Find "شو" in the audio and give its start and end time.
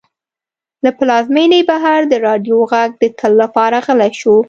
4.19-4.35